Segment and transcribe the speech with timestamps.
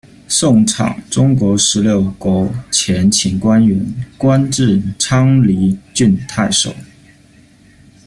[0.27, 3.79] 宋敞，中国十六国前秦官员，
[4.17, 6.73] 官至昌黎郡太守。